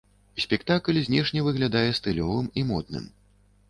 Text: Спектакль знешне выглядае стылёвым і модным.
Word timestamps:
Спектакль 0.45 0.99
знешне 1.09 1.45
выглядае 1.51 1.87
стылёвым 2.01 2.53
і 2.63 2.69
модным. 2.75 3.11